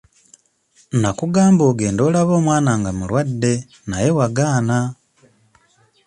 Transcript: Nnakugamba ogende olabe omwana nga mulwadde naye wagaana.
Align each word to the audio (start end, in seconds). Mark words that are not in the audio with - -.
Nnakugamba 0.93 1.63
ogende 1.71 2.01
olabe 2.09 2.33
omwana 2.39 2.71
nga 2.79 2.91
mulwadde 2.97 3.53
naye 3.89 4.09
wagaana. 4.17 4.79